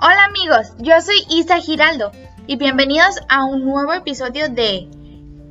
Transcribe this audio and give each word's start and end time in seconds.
Hola 0.00 0.26
amigos, 0.26 0.74
yo 0.78 1.00
soy 1.00 1.26
Isa 1.28 1.58
Giraldo 1.58 2.12
y 2.46 2.54
bienvenidos 2.54 3.18
a 3.28 3.44
un 3.44 3.64
nuevo 3.64 3.92
episodio 3.92 4.48
de 4.48 4.88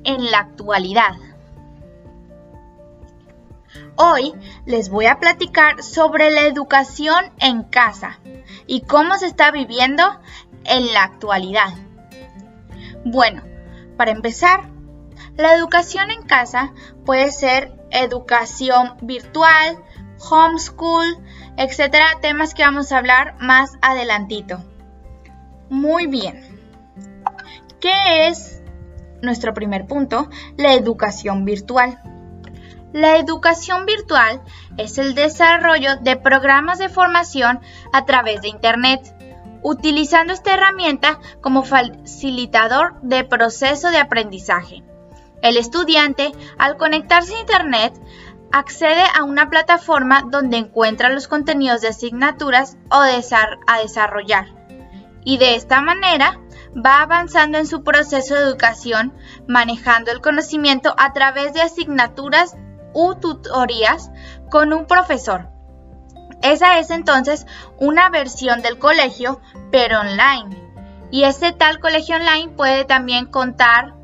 En 0.06 0.32
la 0.32 0.40
actualidad. 0.40 1.18
Hoy 3.98 4.34
les 4.66 4.88
voy 4.90 5.08
a 5.08 5.20
platicar 5.20 5.84
sobre 5.84 6.32
la 6.32 6.44
educación 6.44 7.34
en 7.40 7.64
casa 7.64 8.20
y 8.68 8.84
cómo 8.84 9.16
se 9.16 9.26
está 9.26 9.52
viviendo 9.52 10.04
en 10.64 10.94
la 10.94 11.04
actualidad. 11.04 11.74
Bueno, 13.04 13.44
para 13.98 14.12
empezar, 14.12 14.70
la 15.36 15.56
educación 15.56 16.10
en 16.10 16.22
casa 16.22 16.72
puede 17.06 17.34
ser 17.34 17.74
educación 17.92 18.96
virtual, 19.02 19.84
homeschool, 20.20 21.18
etcétera, 21.58 22.06
temas 22.22 22.54
que 22.54 22.64
vamos 22.64 22.92
a 22.92 22.98
hablar 22.98 23.36
más 23.40 23.78
adelantito. 23.82 24.64
Muy 25.70 26.08
bien. 26.08 26.42
¿Qué 27.80 28.28
es 28.28 28.62
nuestro 29.22 29.54
primer 29.54 29.86
punto? 29.86 30.30
La 30.58 30.74
educación 30.74 31.46
virtual. 31.46 32.00
La 32.94 33.18
educación 33.18 33.86
virtual 33.86 34.42
es 34.78 34.98
el 34.98 35.14
desarrollo 35.14 35.98
de 35.98 36.16
programas 36.16 36.80
de 36.80 36.90
formación 36.90 37.60
a 37.92 38.06
través 38.06 38.42
de 38.42 38.48
Internet, 38.48 39.14
utilizando 39.62 40.34
esta 40.34 40.54
herramienta 40.54 41.20
como 41.42 41.64
facilitador 41.64 43.00
de 43.02 43.24
proceso 43.24 43.90
de 43.92 43.98
aprendizaje. 43.98 44.84
El 45.42 45.58
estudiante, 45.58 46.32
al 46.58 46.78
conectarse 46.78 47.36
a 47.36 47.40
Internet, 47.42 47.94
accede 48.52 49.04
a 49.16 49.24
una 49.24 49.50
plataforma 49.50 50.24
donde 50.30 50.58
encuentra 50.58 51.10
los 51.10 51.28
contenidos 51.28 51.82
de 51.82 51.90
asignaturas 51.90 52.78
o 52.90 52.98
a 52.98 53.80
desarrollar 53.80 54.58
y 55.28 55.38
de 55.38 55.56
esta 55.56 55.82
manera 55.82 56.40
va 56.74 57.02
avanzando 57.02 57.58
en 57.58 57.68
su 57.68 57.84
proceso 57.84 58.34
de 58.34 58.44
educación 58.44 59.14
manejando 59.46 60.10
el 60.10 60.22
conocimiento 60.22 60.96
a 60.98 61.12
través 61.12 61.54
de 61.54 61.60
asignaturas 61.60 62.56
u 62.94 63.14
tutorías 63.16 64.10
con 64.50 64.72
un 64.72 64.86
profesor. 64.86 65.50
Esa 66.42 66.80
es 66.80 66.92
entonces 66.92 67.46
una 67.78 68.08
versión 68.08 68.62
del 68.62 68.80
colegio, 68.80 69.42
pero 69.70 70.00
online. 70.00 70.58
Y 71.12 71.26
este 71.26 71.52
tal 71.52 71.82
colegio 71.82 72.16
online 72.16 72.54
puede 72.56 72.86
también 72.86 73.26
contar 73.26 73.96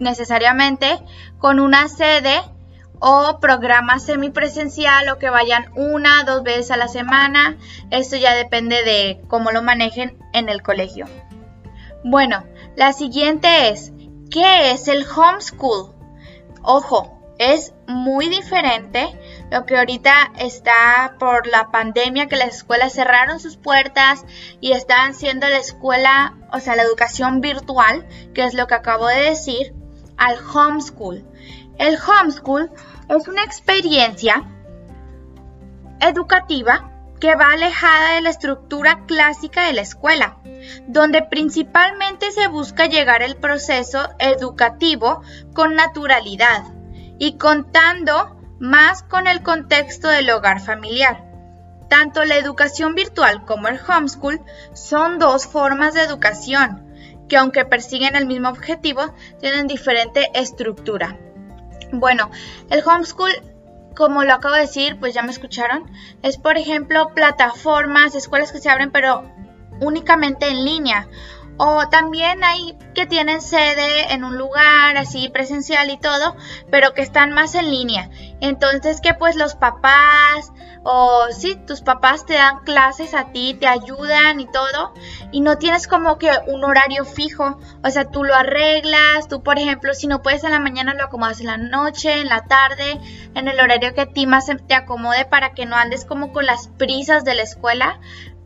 necesariamente 0.00 1.02
con 1.38 1.60
una 1.60 1.88
sede 1.88 2.42
o 3.00 3.38
programa 3.40 3.98
semipresencial 3.98 5.08
o 5.08 5.18
que 5.18 5.30
vayan 5.30 5.70
una, 5.76 6.24
dos 6.24 6.42
veces 6.42 6.70
a 6.70 6.76
la 6.76 6.88
semana. 6.88 7.56
Esto 7.90 8.16
ya 8.16 8.34
depende 8.34 8.82
de 8.82 9.20
cómo 9.28 9.50
lo 9.50 9.62
manejen 9.62 10.18
en 10.32 10.48
el 10.48 10.62
colegio. 10.62 11.06
Bueno, 12.04 12.44
la 12.76 12.92
siguiente 12.92 13.70
es, 13.70 13.92
¿qué 14.30 14.72
es 14.72 14.88
el 14.88 15.04
homeschool? 15.04 15.94
Ojo, 16.62 17.18
es 17.38 17.72
muy 17.86 18.28
diferente 18.28 19.18
lo 19.50 19.64
que 19.64 19.78
ahorita 19.78 20.32
está 20.38 21.14
por 21.18 21.46
la 21.46 21.70
pandemia, 21.70 22.26
que 22.26 22.36
las 22.36 22.56
escuelas 22.56 22.92
cerraron 22.92 23.40
sus 23.40 23.56
puertas 23.56 24.24
y 24.60 24.72
están 24.72 25.12
haciendo 25.12 25.48
la 25.48 25.58
escuela, 25.58 26.36
o 26.52 26.60
sea, 26.60 26.76
la 26.76 26.82
educación 26.82 27.40
virtual, 27.40 28.06
que 28.34 28.44
es 28.44 28.54
lo 28.54 28.66
que 28.66 28.74
acabo 28.74 29.06
de 29.06 29.20
decir, 29.20 29.72
al 30.16 30.36
homeschool. 30.52 31.24
El 31.78 31.96
homeschool 31.96 32.72
es 33.08 33.28
una 33.28 33.44
experiencia 33.44 34.44
educativa 36.00 36.90
que 37.20 37.36
va 37.36 37.52
alejada 37.52 38.14
de 38.14 38.20
la 38.20 38.30
estructura 38.30 39.04
clásica 39.06 39.66
de 39.66 39.72
la 39.74 39.82
escuela, 39.82 40.38
donde 40.88 41.22
principalmente 41.22 42.32
se 42.32 42.48
busca 42.48 42.86
llegar 42.86 43.22
al 43.22 43.36
proceso 43.36 44.08
educativo 44.18 45.22
con 45.54 45.76
naturalidad 45.76 46.64
y 47.18 47.38
contando 47.38 48.36
más 48.58 49.04
con 49.04 49.28
el 49.28 49.42
contexto 49.42 50.08
del 50.08 50.30
hogar 50.30 50.60
familiar. 50.60 51.24
Tanto 51.88 52.24
la 52.24 52.36
educación 52.36 52.96
virtual 52.96 53.44
como 53.44 53.68
el 53.68 53.80
homeschool 53.80 54.40
son 54.74 55.18
dos 55.18 55.46
formas 55.46 55.94
de 55.94 56.02
educación 56.02 56.86
que 57.28 57.36
aunque 57.36 57.64
persiguen 57.64 58.16
el 58.16 58.26
mismo 58.26 58.48
objetivo, 58.48 59.14
tienen 59.38 59.66
diferente 59.66 60.30
estructura. 60.34 61.18
Bueno, 61.92 62.30
el 62.70 62.82
homeschool, 62.86 63.32
como 63.96 64.24
lo 64.24 64.34
acabo 64.34 64.54
de 64.54 64.62
decir, 64.62 64.98
pues 64.98 65.14
ya 65.14 65.22
me 65.22 65.30
escucharon, 65.30 65.90
es 66.22 66.36
por 66.36 66.58
ejemplo 66.58 67.14
plataformas, 67.14 68.14
escuelas 68.14 68.52
que 68.52 68.58
se 68.58 68.70
abren 68.70 68.90
pero 68.90 69.24
únicamente 69.80 70.48
en 70.48 70.64
línea. 70.64 71.08
O 71.60 71.88
también 71.88 72.44
hay 72.44 72.78
que 72.94 73.06
tienen 73.06 73.40
sede 73.40 74.12
en 74.12 74.22
un 74.22 74.38
lugar 74.38 74.96
así 74.96 75.28
presencial 75.28 75.90
y 75.90 75.98
todo, 75.98 76.36
pero 76.70 76.94
que 76.94 77.02
están 77.02 77.32
más 77.32 77.56
en 77.56 77.70
línea. 77.70 78.10
Entonces 78.40 79.00
que 79.00 79.14
pues 79.14 79.36
los 79.36 79.54
papás 79.56 80.52
o 80.84 81.26
sí, 81.30 81.56
tus 81.66 81.82
papás 81.82 82.24
te 82.24 82.34
dan 82.34 82.60
clases 82.64 83.14
a 83.14 83.32
ti, 83.32 83.54
te 83.58 83.66
ayudan 83.66 84.40
y 84.40 84.46
todo, 84.46 84.94
y 85.32 85.40
no 85.40 85.58
tienes 85.58 85.88
como 85.88 86.18
que 86.18 86.30
un 86.46 86.64
horario 86.64 87.04
fijo, 87.04 87.58
o 87.84 87.90
sea, 87.90 88.10
tú 88.10 88.24
lo 88.24 88.34
arreglas, 88.34 89.28
tú 89.28 89.42
por 89.42 89.58
ejemplo, 89.58 89.92
si 89.92 90.06
no 90.06 90.22
puedes 90.22 90.44
en 90.44 90.52
la 90.52 90.60
mañana 90.60 90.94
lo 90.94 91.04
acomodas 91.04 91.40
en 91.40 91.46
la 91.46 91.58
noche, 91.58 92.20
en 92.20 92.28
la 92.28 92.44
tarde, 92.44 93.00
en 93.34 93.48
el 93.48 93.60
horario 93.60 93.92
que 93.92 94.02
a 94.02 94.12
ti 94.12 94.26
más 94.26 94.46
te 94.66 94.74
acomode 94.74 95.24
para 95.26 95.52
que 95.52 95.66
no 95.66 95.76
andes 95.76 96.04
como 96.04 96.32
con 96.32 96.46
las 96.46 96.68
prisas 96.68 97.24
de 97.24 97.34
la 97.34 97.42
escuela, 97.42 98.00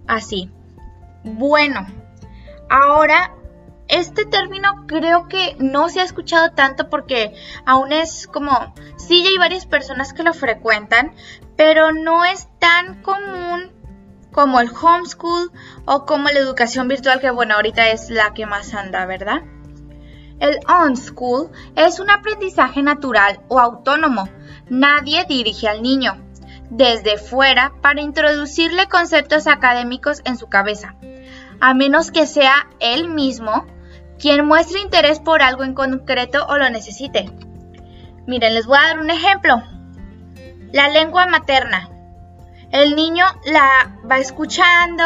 así. 0.09 0.51
Bueno, 1.23 1.87
Ahora, 2.75 3.35
este 3.93 4.25
término 4.25 4.87
creo 4.87 5.29
que 5.29 5.55
no 5.59 5.91
se 5.91 6.01
ha 6.01 6.05
escuchado 6.05 6.53
tanto 6.53 6.89
porque 6.89 7.35
aún 7.67 7.93
es 7.93 8.27
como, 8.27 8.75
sí, 8.97 9.25
hay 9.27 9.37
varias 9.37 9.67
personas 9.67 10.15
que 10.15 10.23
lo 10.23 10.33
frecuentan, 10.33 11.15
pero 11.57 11.93
no 11.93 12.25
es 12.25 12.49
tan 12.59 13.03
común 13.03 13.71
como 14.33 14.61
el 14.61 14.71
homeschool 14.71 15.53
o 15.85 16.07
como 16.07 16.31
la 16.31 16.39
educación 16.39 16.89
virtual, 16.89 17.21
que 17.21 17.31
bueno, 17.31 17.55
ahorita 17.55 17.91
es 17.91 18.09
la 18.09 18.33
que 18.33 18.47
más 18.47 18.73
anda, 18.73 19.05
¿verdad? 19.05 19.43
El 20.41 20.59
on-school 20.67 21.51
es 21.77 22.01
un 22.01 22.11
aprendizaje 22.11 22.83
natural 22.83 23.41
o 23.49 23.61
autónomo. 23.61 24.29
Nadie 24.71 25.25
dirige 25.29 25.69
al 25.69 25.83
niño 25.83 26.17
desde 26.71 27.19
fuera 27.19 27.75
para 27.83 28.01
introducirle 28.01 28.89
conceptos 28.89 29.47
académicos 29.47 30.23
en 30.25 30.39
su 30.39 30.49
cabeza 30.49 30.97
a 31.63 31.75
menos 31.75 32.11
que 32.11 32.27
sea 32.27 32.69
él 32.81 33.09
mismo 33.09 33.65
quien 34.23 34.47
muestre 34.47 34.79
interés 34.79 35.19
por 35.19 35.43
algo 35.43 35.65
en 35.65 35.75
concreto 35.75 36.47
o 36.47 36.57
lo 36.57 36.71
necesite. 36.71 37.29
Miren, 38.25 38.55
les 38.55 38.67
voy 38.67 38.79
a 38.79 38.87
dar 38.87 39.01
un 39.01 39.11
ejemplo. 39.11 39.61
La 40.71 40.89
lengua 40.89 41.27
materna. 41.27 41.91
El 42.71 42.95
niño 42.95 43.25
la 43.45 43.99
va 44.09 44.19
escuchando, 44.19 45.05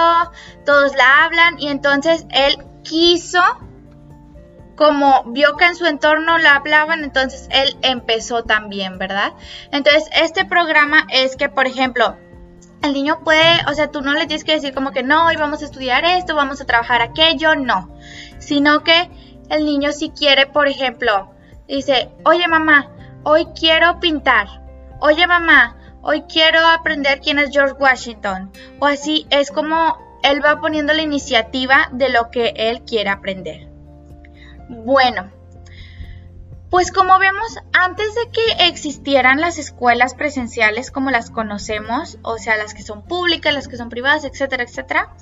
todos 0.66 0.94
la 0.96 1.24
hablan 1.24 1.58
y 1.58 1.68
entonces 1.68 2.26
él 2.28 2.58
quiso, 2.84 3.40
como 4.76 5.24
vio 5.28 5.56
que 5.56 5.64
en 5.64 5.76
su 5.76 5.86
entorno 5.86 6.36
la 6.36 6.56
hablaban, 6.56 7.02
entonces 7.02 7.48
él 7.50 7.74
empezó 7.80 8.44
también, 8.44 8.98
¿verdad? 8.98 9.32
Entonces 9.72 10.10
este 10.12 10.44
programa 10.44 11.06
es 11.10 11.36
que, 11.36 11.48
por 11.48 11.66
ejemplo, 11.66 12.18
el 12.86 12.94
niño 12.94 13.20
puede, 13.24 13.60
o 13.68 13.74
sea, 13.74 13.90
tú 13.90 14.00
no 14.00 14.14
le 14.14 14.26
tienes 14.26 14.44
que 14.44 14.52
decir 14.52 14.72
como 14.72 14.92
que 14.92 15.02
no, 15.02 15.26
hoy 15.26 15.36
vamos 15.36 15.62
a 15.62 15.64
estudiar 15.64 16.04
esto, 16.04 16.34
vamos 16.34 16.60
a 16.60 16.66
trabajar 16.66 17.02
aquello, 17.02 17.54
no, 17.56 17.90
sino 18.38 18.82
que 18.82 19.10
el 19.50 19.64
niño 19.64 19.92
si 19.92 20.10
quiere, 20.10 20.46
por 20.46 20.68
ejemplo, 20.68 21.30
dice, 21.68 22.10
oye 22.24 22.48
mamá, 22.48 22.90
hoy 23.24 23.46
quiero 23.58 24.00
pintar, 24.00 24.62
oye 25.00 25.26
mamá, 25.26 25.76
hoy 26.02 26.22
quiero 26.22 26.60
aprender 26.66 27.20
quién 27.20 27.38
es 27.38 27.50
George 27.50 27.74
Washington, 27.78 28.50
o 28.80 28.86
así 28.86 29.26
es 29.30 29.50
como 29.50 29.98
él 30.22 30.44
va 30.44 30.60
poniendo 30.60 30.92
la 30.92 31.02
iniciativa 31.02 31.88
de 31.92 32.08
lo 32.08 32.30
que 32.30 32.54
él 32.56 32.82
quiere 32.82 33.10
aprender. 33.10 33.68
Bueno, 34.68 35.30
pues 36.70 36.90
como 36.90 37.18
vemos, 37.18 37.58
antes 37.72 38.14
de 38.14 38.30
que 38.30 38.66
existieran 38.66 39.40
las 39.40 39.58
escuelas 39.58 40.14
presenciales 40.14 40.90
como 40.90 41.10
las 41.10 41.30
conocemos, 41.30 42.18
o 42.22 42.38
sea, 42.38 42.56
las 42.56 42.74
que 42.74 42.82
son 42.82 43.02
públicas, 43.02 43.54
las 43.54 43.68
que 43.68 43.76
son 43.76 43.88
privadas, 43.88 44.24
etcétera, 44.24 44.64
etcétera, 44.64 45.14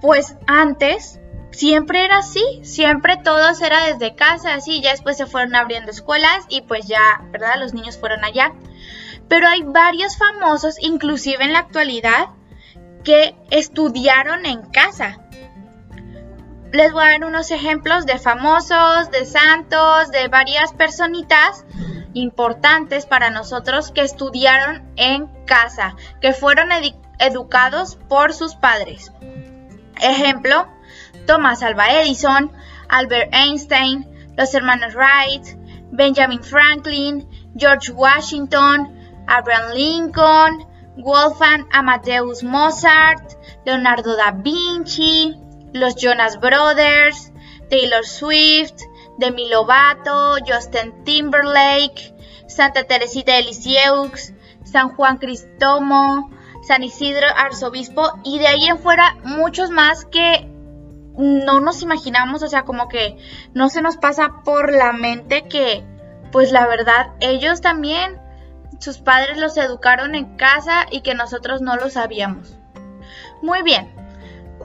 pues 0.00 0.36
antes 0.46 1.20
siempre 1.50 2.04
era 2.04 2.18
así, 2.18 2.42
siempre 2.62 3.16
todo 3.16 3.48
era 3.62 3.86
desde 3.86 4.14
casa, 4.14 4.54
así, 4.54 4.80
ya 4.80 4.92
después 4.92 5.16
se 5.16 5.26
fueron 5.26 5.54
abriendo 5.56 5.90
escuelas 5.90 6.44
y 6.48 6.62
pues 6.62 6.86
ya, 6.86 7.22
¿verdad? 7.30 7.56
Los 7.58 7.74
niños 7.74 7.98
fueron 7.98 8.24
allá. 8.24 8.52
Pero 9.28 9.46
hay 9.46 9.62
varios 9.62 10.16
famosos, 10.16 10.76
inclusive 10.80 11.44
en 11.44 11.52
la 11.52 11.58
actualidad, 11.60 12.30
que 13.04 13.36
estudiaron 13.50 14.46
en 14.46 14.62
casa 14.62 15.27
les 16.72 16.92
voy 16.92 17.04
a 17.04 17.10
dar 17.12 17.24
unos 17.24 17.50
ejemplos 17.50 18.06
de 18.06 18.18
famosos, 18.18 19.10
de 19.10 19.24
santos, 19.24 20.10
de 20.10 20.28
varias 20.28 20.72
personitas 20.72 21.64
importantes 22.14 23.06
para 23.06 23.30
nosotros 23.30 23.90
que 23.90 24.02
estudiaron 24.02 24.90
en 24.96 25.26
casa, 25.44 25.94
que 26.20 26.32
fueron 26.32 26.68
educados 27.18 27.96
por 28.08 28.34
sus 28.34 28.54
padres. 28.54 29.12
Ejemplo, 30.00 30.68
Thomas 31.26 31.62
Alva 31.62 31.88
Edison, 31.90 32.52
Albert 32.88 33.34
Einstein, 33.34 34.06
los 34.36 34.54
hermanos 34.54 34.94
Wright, 34.94 35.56
Benjamin 35.90 36.42
Franklin, 36.42 37.28
George 37.56 37.92
Washington, 37.92 38.94
Abraham 39.26 39.72
Lincoln, 39.74 40.66
Wolfgang 40.96 41.66
Amadeus 41.72 42.42
Mozart, 42.42 43.34
Leonardo 43.64 44.16
da 44.16 44.32
Vinci, 44.32 45.36
los 45.72 45.96
Jonas 45.96 46.40
Brothers, 46.40 47.32
Taylor 47.70 48.04
Swift, 48.04 48.74
Demi 49.18 49.48
Lovato, 49.48 50.36
Justin 50.46 51.04
Timberlake, 51.04 52.14
Santa 52.46 52.84
Teresita 52.84 53.34
de 53.34 53.42
Lisieux, 53.42 54.34
San 54.64 54.90
Juan 54.90 55.18
Cristomo, 55.18 56.30
San 56.62 56.82
Isidro 56.82 57.26
Arzobispo 57.36 58.12
y 58.24 58.38
de 58.38 58.46
ahí 58.46 58.66
en 58.66 58.78
fuera 58.78 59.16
muchos 59.24 59.70
más 59.70 60.04
que 60.04 60.48
no 61.16 61.60
nos 61.60 61.82
imaginamos, 61.82 62.42
o 62.42 62.46
sea, 62.46 62.62
como 62.62 62.88
que 62.88 63.18
no 63.52 63.68
se 63.68 63.82
nos 63.82 63.96
pasa 63.96 64.42
por 64.44 64.72
la 64.72 64.92
mente 64.92 65.48
que, 65.48 65.84
pues 66.30 66.52
la 66.52 66.66
verdad, 66.66 67.12
ellos 67.20 67.60
también, 67.60 68.20
sus 68.78 68.98
padres 68.98 69.36
los 69.38 69.56
educaron 69.56 70.14
en 70.14 70.36
casa 70.36 70.86
y 70.90 71.00
que 71.00 71.14
nosotros 71.14 71.60
no 71.60 71.74
lo 71.74 71.90
sabíamos. 71.90 72.56
Muy 73.42 73.62
bien, 73.62 73.92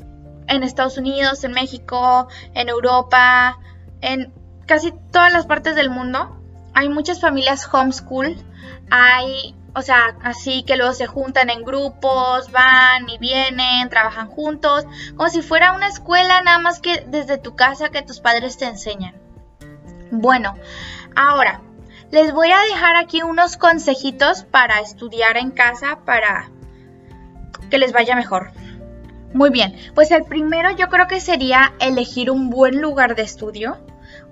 en 0.48 0.64
Estados 0.64 0.98
Unidos, 0.98 1.44
en 1.44 1.52
México, 1.52 2.30
en 2.54 2.70
Europa, 2.70 3.60
en 4.00 4.34
casi 4.66 4.94
todas 5.12 5.34
las 5.34 5.48
partes 5.48 5.76
del 5.76 5.90
mundo, 5.90 6.42
hay 6.74 6.88
muchas 6.88 7.20
familias 7.20 7.68
homeschool, 7.70 8.38
hay, 8.90 9.54
o 9.76 9.82
sea, 9.82 10.16
así 10.24 10.64
que 10.64 10.78
luego 10.78 10.94
se 10.94 11.08
juntan 11.08 11.50
en 11.50 11.66
grupos, 11.66 12.54
van 12.54 13.10
y 13.10 13.18
vienen, 13.18 13.90
trabajan 13.90 14.30
juntos, 14.30 14.86
como 15.18 15.28
si 15.28 15.42
fuera 15.42 15.74
una 15.74 15.90
escuela 15.90 16.42
nada 16.42 16.60
más 16.60 16.80
que 16.80 17.04
desde 17.10 17.38
tu 17.38 17.58
casa 17.58 17.90
que 17.90 18.02
tus 18.02 18.22
padres 18.22 18.58
te 18.58 18.64
enseñan. 18.64 19.27
Bueno, 20.12 20.56
ahora 21.16 21.62
les 22.12 22.34
voy 22.34 22.50
a 22.52 22.60
dejar 22.74 22.96
aquí 22.96 23.22
unos 23.22 23.58
consejitos 23.58 24.44
para 24.44 24.80
estudiar 24.80 25.38
en 25.38 25.52
casa 25.52 26.00
para 26.06 26.50
que 27.70 27.78
les 27.78 27.92
vaya 27.92 28.16
mejor. 28.16 28.52
Muy 29.34 29.50
bien, 29.50 29.76
pues 29.94 30.12
el 30.12 30.24
primero 30.24 30.72
yo 30.72 30.88
creo 30.90 31.08
que 31.08 31.20
sería 31.20 31.74
elegir 31.80 32.32
un 32.32 32.50
buen 32.50 32.82
lugar 32.82 33.16
de 33.16 33.24
estudio. 33.24 33.78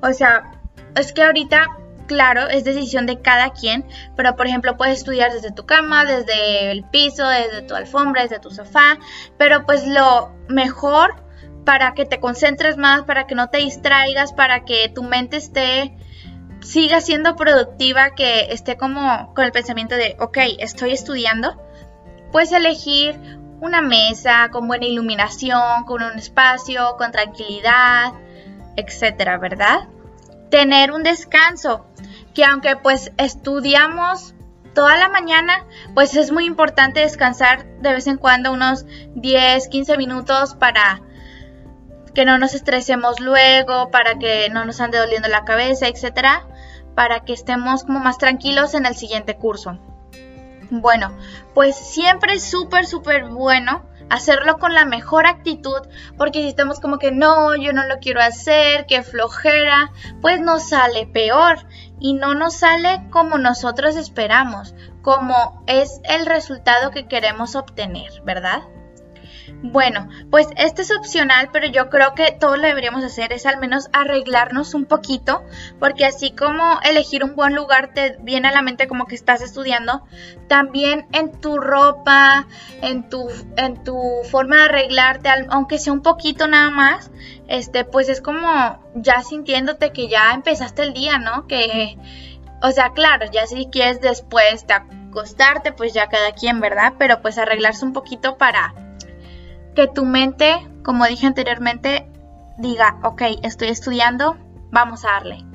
O 0.01 0.13
sea, 0.13 0.51
es 0.95 1.11
que 1.11 1.23
ahorita 1.23 1.67
claro, 2.07 2.47
es 2.47 2.63
decisión 2.63 3.05
de 3.05 3.21
cada 3.21 3.51
quien, 3.51 3.85
pero 4.15 4.35
por 4.35 4.47
ejemplo 4.47 4.77
puedes 4.77 4.99
estudiar 4.99 5.33
desde 5.33 5.51
tu 5.51 5.65
cama, 5.65 6.05
desde 6.05 6.71
el 6.71 6.83
piso, 6.83 7.27
desde 7.27 7.63
tu 7.63 7.75
alfombra, 7.75 8.23
desde 8.23 8.39
tu 8.39 8.51
sofá, 8.51 8.99
pero 9.37 9.65
pues 9.65 9.85
lo 9.87 10.31
mejor 10.47 11.15
para 11.65 11.93
que 11.93 12.05
te 12.05 12.19
concentres 12.19 12.77
más, 12.77 13.03
para 13.03 13.27
que 13.27 13.35
no 13.35 13.49
te 13.49 13.57
distraigas, 13.57 14.33
para 14.33 14.63
que 14.63 14.89
tu 14.89 15.03
mente 15.03 15.37
esté 15.37 15.97
siga 16.61 17.01
siendo 17.01 17.35
productiva, 17.35 18.11
que 18.15 18.51
esté 18.51 18.77
como 18.77 19.33
con 19.33 19.45
el 19.45 19.51
pensamiento 19.51 19.95
de, 19.95 20.15
ok, 20.19 20.37
estoy 20.59 20.91
estudiando, 20.91 21.61
puedes 22.31 22.51
elegir 22.51 23.19
una 23.61 23.81
mesa 23.81 24.49
con 24.51 24.67
buena 24.67 24.85
iluminación, 24.85 25.85
con 25.85 26.01
un 26.03 26.17
espacio, 26.17 26.95
con 26.97 27.11
tranquilidad, 27.11 28.13
etcétera, 28.75 29.37
¿verdad? 29.37 29.87
Tener 30.49 30.91
un 30.91 31.03
descanso, 31.03 31.85
que 32.33 32.45
aunque 32.45 32.75
pues 32.75 33.11
estudiamos 33.17 34.33
toda 34.73 34.97
la 34.97 35.09
mañana, 35.09 35.65
pues 35.93 36.15
es 36.15 36.31
muy 36.31 36.45
importante 36.45 36.99
descansar 36.99 37.65
de 37.79 37.93
vez 37.93 38.07
en 38.07 38.17
cuando 38.17 38.51
unos 38.51 38.85
10, 39.15 39.67
15 39.67 39.97
minutos 39.97 40.55
para 40.55 41.01
que 42.15 42.25
no 42.25 42.39
nos 42.39 42.55
estresemos 42.55 43.19
luego, 43.19 43.91
para 43.91 44.17
que 44.17 44.49
no 44.49 44.65
nos 44.65 44.81
ande 44.81 44.97
doliendo 44.97 45.27
la 45.27 45.45
cabeza, 45.45 45.87
etcétera, 45.87 46.47
para 46.95 47.19
que 47.19 47.33
estemos 47.33 47.83
como 47.83 47.99
más 47.99 48.17
tranquilos 48.17 48.73
en 48.73 48.85
el 48.85 48.95
siguiente 48.95 49.35
curso. 49.35 49.77
Bueno, 50.71 51.15
pues 51.53 51.75
siempre 51.75 52.33
es 52.33 52.43
súper, 52.43 52.87
súper 52.87 53.25
bueno 53.25 53.85
hacerlo 54.09 54.57
con 54.57 54.73
la 54.73 54.85
mejor 54.85 55.27
actitud, 55.27 55.81
porque 56.17 56.41
si 56.41 56.47
estamos 56.47 56.79
como 56.79 56.97
que 56.97 57.11
no, 57.11 57.55
yo 57.55 57.73
no 57.73 57.85
lo 57.85 57.97
quiero 57.99 58.21
hacer, 58.21 58.85
que 58.85 59.03
flojera, 59.03 59.91
pues 60.21 60.39
nos 60.39 60.69
sale 60.69 61.07
peor 61.07 61.67
y 61.99 62.13
no 62.13 62.33
nos 62.33 62.55
sale 62.55 63.07
como 63.09 63.37
nosotros 63.37 63.95
esperamos, 63.95 64.75
como 65.01 65.63
es 65.67 66.01
el 66.03 66.25
resultado 66.25 66.91
que 66.91 67.07
queremos 67.07 67.55
obtener, 67.55 68.21
¿verdad? 68.23 68.63
Bueno, 69.61 70.09
pues 70.29 70.47
este 70.57 70.83
es 70.83 70.91
opcional, 70.95 71.49
pero 71.51 71.67
yo 71.67 71.89
creo 71.89 72.13
que 72.13 72.31
todo 72.31 72.55
lo 72.55 72.63
deberíamos 72.63 73.03
hacer 73.03 73.33
es 73.33 73.45
al 73.45 73.57
menos 73.57 73.89
arreglarnos 73.93 74.73
un 74.73 74.85
poquito, 74.85 75.43
porque 75.79 76.05
así 76.05 76.31
como 76.31 76.79
elegir 76.83 77.23
un 77.23 77.35
buen 77.35 77.55
lugar 77.55 77.93
te 77.93 78.17
viene 78.21 78.47
a 78.47 78.51
la 78.51 78.61
mente 78.61 78.87
como 78.87 79.05
que 79.05 79.15
estás 79.15 79.41
estudiando, 79.41 80.03
también 80.47 81.07
en 81.13 81.39
tu 81.41 81.57
ropa, 81.57 82.47
en 82.81 83.09
tu, 83.09 83.27
en 83.57 83.83
tu 83.83 83.97
forma 84.29 84.57
de 84.57 84.63
arreglarte, 84.63 85.29
aunque 85.49 85.79
sea 85.79 85.93
un 85.93 86.01
poquito 86.01 86.47
nada 86.47 86.69
más, 86.69 87.11
este, 87.47 87.85
pues 87.85 88.09
es 88.09 88.21
como 88.21 88.79
ya 88.95 89.21
sintiéndote 89.23 89.91
que 89.91 90.07
ya 90.07 90.33
empezaste 90.33 90.83
el 90.83 90.93
día, 90.93 91.17
¿no? 91.17 91.47
Que, 91.47 91.97
o 92.61 92.71
sea, 92.71 92.91
claro, 92.91 93.25
ya 93.31 93.47
si 93.47 93.67
quieres 93.67 94.01
después 94.01 94.65
de 94.67 94.73
acostarte, 94.73 95.71
pues 95.71 95.93
ya 95.93 96.07
cada 96.07 96.31
quien, 96.33 96.59
¿verdad? 96.59 96.93
Pero 96.97 97.21
pues 97.21 97.37
arreglarse 97.37 97.85
un 97.85 97.93
poquito 97.93 98.37
para 98.37 98.73
que 99.75 99.87
tu 99.87 100.05
mente, 100.05 100.67
como 100.83 101.05
dije 101.05 101.27
anteriormente, 101.27 102.09
diga, 102.57 102.97
ok, 103.03 103.21
estoy 103.43 103.67
estudiando, 103.67 104.37
vamos 104.71 105.05
a 105.05 105.11
darle, 105.11 105.45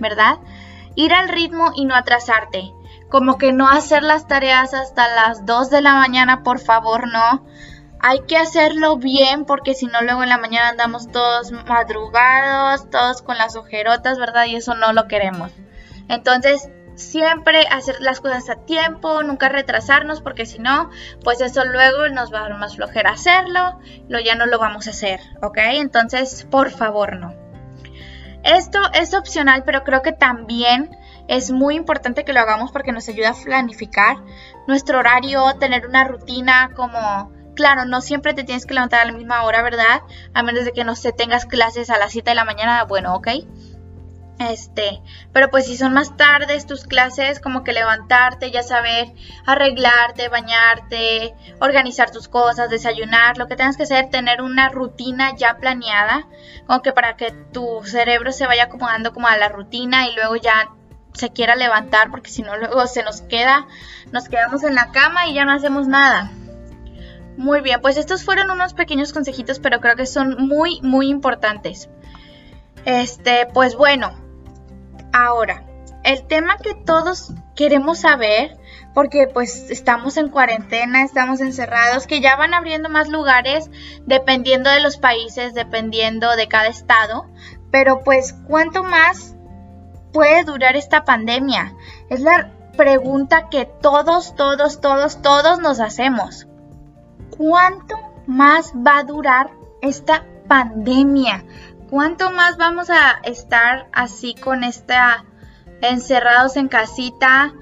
¿verdad? 0.00 0.38
Ir 0.94 1.12
al 1.12 1.28
ritmo 1.28 1.70
y 1.76 1.84
no 1.84 1.94
atrasarte. 1.94 2.72
Como 3.08 3.38
que 3.38 3.52
no 3.52 3.68
hacer 3.68 4.02
las 4.02 4.26
tareas 4.26 4.74
hasta 4.74 5.08
las 5.14 5.46
2 5.46 5.70
de 5.70 5.80
la 5.80 5.94
mañana, 5.94 6.42
por 6.42 6.58
favor, 6.58 7.06
no. 7.06 7.46
Hay 8.00 8.20
que 8.26 8.36
hacerlo 8.36 8.96
bien 8.96 9.44
porque 9.44 9.74
si 9.74 9.86
no 9.86 10.02
luego 10.02 10.22
en 10.22 10.28
la 10.28 10.38
mañana 10.38 10.70
andamos 10.70 11.10
todos 11.10 11.52
madrugados, 11.52 12.90
todos 12.90 13.22
con 13.22 13.38
las 13.38 13.56
ojerotas, 13.56 14.18
¿verdad? 14.18 14.46
Y 14.46 14.56
eso 14.56 14.74
no 14.74 14.92
lo 14.92 15.08
queremos. 15.08 15.52
Entonces, 16.08 16.68
siempre 16.98 17.66
hacer 17.70 18.00
las 18.00 18.20
cosas 18.20 18.50
a 18.50 18.56
tiempo, 18.56 19.22
nunca 19.22 19.48
retrasarnos, 19.48 20.20
porque 20.20 20.46
si 20.46 20.58
no, 20.58 20.90
pues 21.22 21.40
eso 21.40 21.64
luego 21.64 22.08
nos 22.08 22.32
va 22.32 22.40
a 22.40 22.42
dar 22.48 22.58
más 22.58 22.76
flojera 22.76 23.12
hacerlo, 23.12 23.78
lo 24.08 24.20
ya 24.20 24.34
no 24.34 24.46
lo 24.46 24.58
vamos 24.58 24.86
a 24.88 24.90
hacer, 24.90 25.20
¿ok? 25.42 25.58
Entonces, 25.74 26.46
por 26.50 26.70
favor, 26.70 27.16
no. 27.16 27.34
Esto 28.42 28.80
es 28.94 29.14
opcional, 29.14 29.62
pero 29.64 29.84
creo 29.84 30.02
que 30.02 30.12
también 30.12 30.96
es 31.28 31.50
muy 31.50 31.76
importante 31.76 32.24
que 32.24 32.32
lo 32.32 32.40
hagamos 32.40 32.72
porque 32.72 32.92
nos 32.92 33.08
ayuda 33.08 33.30
a 33.30 33.34
planificar 33.34 34.16
nuestro 34.66 34.98
horario, 34.98 35.54
tener 35.58 35.86
una 35.86 36.04
rutina 36.04 36.70
como 36.74 37.32
Claro, 37.58 37.86
no 37.86 38.00
siempre 38.00 38.34
te 38.34 38.44
tienes 38.44 38.66
que 38.66 38.74
levantar 38.74 39.00
a 39.00 39.04
la 39.06 39.18
misma 39.18 39.42
hora, 39.42 39.62
¿verdad? 39.62 40.02
A 40.32 40.44
menos 40.44 40.64
de 40.64 40.70
que 40.70 40.84
no 40.84 40.94
sé, 40.94 41.10
tengas 41.10 41.44
clases 41.44 41.90
a 41.90 41.98
las 41.98 42.12
7 42.12 42.30
de 42.30 42.36
la 42.36 42.44
mañana, 42.44 42.84
bueno, 42.84 43.16
ok. 43.16 43.26
Este, 44.38 45.02
pero 45.32 45.50
pues 45.50 45.66
si 45.66 45.76
son 45.76 45.92
más 45.92 46.16
tardes 46.16 46.64
tus 46.64 46.84
clases, 46.84 47.40
como 47.40 47.64
que 47.64 47.72
levantarte, 47.72 48.52
ya 48.52 48.62
saber, 48.62 49.12
arreglarte, 49.46 50.28
bañarte, 50.28 51.34
organizar 51.60 52.12
tus 52.12 52.28
cosas, 52.28 52.70
desayunar, 52.70 53.36
lo 53.36 53.48
que 53.48 53.56
tengas 53.56 53.76
que 53.76 53.82
hacer, 53.82 54.10
tener 54.10 54.40
una 54.40 54.68
rutina 54.68 55.34
ya 55.34 55.56
planeada, 55.58 56.28
como 56.68 56.82
que 56.82 56.92
para 56.92 57.16
que 57.16 57.32
tu 57.52 57.82
cerebro 57.84 58.30
se 58.30 58.46
vaya 58.46 58.64
acomodando 58.64 59.12
como 59.12 59.26
a 59.26 59.36
la 59.36 59.48
rutina 59.48 60.06
y 60.06 60.14
luego 60.14 60.36
ya 60.36 60.70
se 61.14 61.30
quiera 61.30 61.56
levantar, 61.56 62.12
porque 62.12 62.30
si 62.30 62.42
no 62.42 62.56
luego 62.56 62.86
se 62.86 63.02
nos 63.02 63.22
queda, 63.22 63.66
nos 64.12 64.28
quedamos 64.28 64.62
en 64.62 64.76
la 64.76 64.92
cama 64.92 65.26
y 65.26 65.34
ya 65.34 65.44
no 65.44 65.52
hacemos 65.52 65.88
nada. 65.88 66.30
Muy 67.36 67.60
bien, 67.60 67.80
pues 67.80 67.96
estos 67.96 68.24
fueron 68.24 68.52
unos 68.52 68.72
pequeños 68.74 69.12
consejitos, 69.12 69.58
pero 69.58 69.80
creo 69.80 69.96
que 69.96 70.06
son 70.06 70.36
muy, 70.46 70.80
muy 70.82 71.08
importantes. 71.08 71.88
Este, 72.84 73.46
pues 73.52 73.76
bueno, 73.76 74.27
ahora, 75.12 75.64
el 76.04 76.26
tema 76.26 76.56
que 76.58 76.74
todos 76.74 77.32
queremos 77.54 78.00
saber, 78.00 78.56
porque 78.94 79.26
pues 79.26 79.70
estamos 79.70 80.16
en 80.16 80.28
cuarentena, 80.28 81.02
estamos 81.02 81.40
encerrados, 81.40 82.06
que 82.06 82.20
ya 82.20 82.36
van 82.36 82.54
abriendo 82.54 82.88
más 82.88 83.08
lugares 83.08 83.70
dependiendo 84.06 84.70
de 84.70 84.80
los 84.80 84.96
países, 84.96 85.54
dependiendo 85.54 86.36
de 86.36 86.48
cada 86.48 86.68
estado, 86.68 87.26
pero 87.70 88.02
pues 88.04 88.34
¿cuánto 88.46 88.82
más 88.82 89.34
puede 90.12 90.44
durar 90.44 90.76
esta 90.76 91.04
pandemia? 91.04 91.74
Es 92.08 92.20
la 92.20 92.52
pregunta 92.76 93.48
que 93.50 93.66
todos, 93.66 94.34
todos, 94.36 94.80
todos, 94.80 95.20
todos 95.20 95.58
nos 95.58 95.80
hacemos. 95.80 96.48
¿cuánto 97.38 97.94
más 98.26 98.72
va 98.74 98.98
a 98.98 99.04
durar 99.04 99.50
esta 99.80 100.24
pandemia? 100.48 101.44
¿Cuánto 101.90 102.30
más 102.30 102.58
vamos 102.58 102.90
a 102.90 103.18
estar 103.24 103.88
así 103.92 104.34
con 104.34 104.62
esta 104.62 105.24
encerrados 105.80 106.56
en 106.56 106.68
casita? 106.68 107.54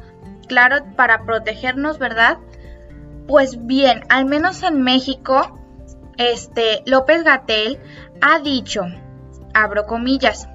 Claro, 0.49 0.85
para 0.97 1.25
protegernos, 1.25 1.99
¿verdad? 1.99 2.39
Pues 3.29 3.67
bien, 3.67 4.05
al 4.09 4.25
menos 4.25 4.65
en 4.65 4.83
México, 4.83 5.61
este 6.17 6.83
López 6.87 7.23
Gatel 7.23 7.79
ha 8.21 8.41
dicho, 8.41 8.83
abro 9.55 9.87
comillas, 9.87 10.49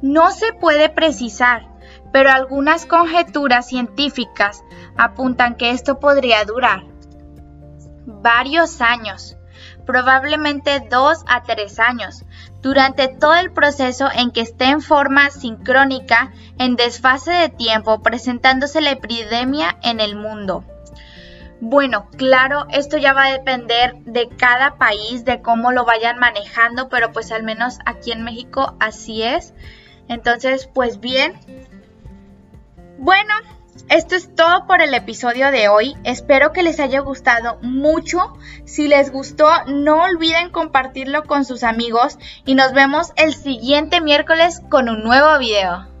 no 0.00 0.30
se 0.30 0.52
puede 0.52 0.88
precisar, 0.90 1.66
pero 2.12 2.30
algunas 2.30 2.86
conjeturas 2.86 3.66
científicas 3.66 4.62
apuntan 4.96 5.56
que 5.56 5.70
esto 5.70 5.98
podría 5.98 6.44
durar 6.44 6.84
varios 8.06 8.80
años, 8.80 9.36
probablemente 9.86 10.80
dos 10.90 11.24
a 11.28 11.42
tres 11.42 11.78
años, 11.78 12.24
durante 12.62 13.08
todo 13.08 13.34
el 13.34 13.52
proceso 13.52 14.08
en 14.14 14.30
que 14.30 14.40
esté 14.40 14.66
en 14.66 14.80
forma 14.80 15.30
sincrónica 15.30 16.32
en 16.58 16.76
desfase 16.76 17.32
de 17.32 17.48
tiempo 17.48 18.02
presentándose 18.02 18.80
la 18.80 18.92
epidemia 18.92 19.76
en 19.82 20.00
el 20.00 20.16
mundo. 20.16 20.64
Bueno, 21.60 22.08
claro, 22.16 22.66
esto 22.70 22.98
ya 22.98 23.12
va 23.12 23.24
a 23.24 23.32
depender 23.32 23.94
de 24.00 24.28
cada 24.28 24.76
país, 24.76 25.24
de 25.24 25.40
cómo 25.40 25.72
lo 25.72 25.84
vayan 25.84 26.18
manejando, 26.18 26.88
pero 26.88 27.12
pues 27.12 27.32
al 27.32 27.42
menos 27.42 27.78
aquí 27.86 28.12
en 28.12 28.22
México 28.22 28.76
así 28.80 29.22
es. 29.22 29.54
Entonces, 30.08 30.68
pues 30.74 31.00
bien. 31.00 31.34
Bueno, 32.98 33.32
esto 33.88 34.14
es 34.14 34.34
todo 34.34 34.66
por 34.66 34.82
el 34.82 34.94
episodio 34.94 35.50
de 35.50 35.68
hoy. 35.68 35.94
Espero 36.04 36.52
que 36.52 36.62
les 36.62 36.80
haya 36.80 37.00
gustado 37.00 37.58
mucho. 37.62 38.18
Si 38.64 38.88
les 38.88 39.12
gustó, 39.12 39.48
no 39.66 40.02
olviden 40.02 40.50
compartirlo 40.50 41.24
con 41.24 41.44
sus 41.44 41.62
amigos 41.62 42.18
y 42.44 42.54
nos 42.54 42.72
vemos 42.72 43.12
el 43.16 43.34
siguiente 43.34 44.00
miércoles 44.00 44.62
con 44.70 44.88
un 44.88 45.04
nuevo 45.04 45.38
video. 45.38 45.93